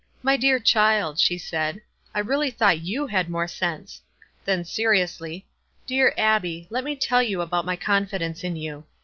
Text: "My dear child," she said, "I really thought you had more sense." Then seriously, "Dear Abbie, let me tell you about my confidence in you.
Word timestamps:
"My 0.23 0.35
dear 0.35 0.57
child," 0.59 1.19
she 1.19 1.37
said, 1.37 1.79
"I 2.15 2.21
really 2.21 2.49
thought 2.49 2.81
you 2.81 3.05
had 3.05 3.29
more 3.29 3.47
sense." 3.47 4.01
Then 4.45 4.65
seriously, 4.65 5.45
"Dear 5.85 6.11
Abbie, 6.17 6.65
let 6.71 6.83
me 6.83 6.95
tell 6.95 7.21
you 7.21 7.39
about 7.39 7.65
my 7.65 7.75
confidence 7.75 8.43
in 8.43 8.55
you. 8.55 8.85